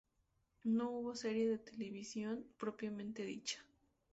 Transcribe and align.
No 0.63 0.89
hubo 0.89 1.13
serie 1.15 1.47
de 1.47 1.59
televisión 1.59 2.43
propiamente 2.57 3.23
dicha. 3.23 3.63